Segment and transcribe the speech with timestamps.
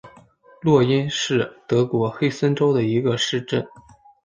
[0.61, 3.63] 洛因是德国黑森州的一个市镇。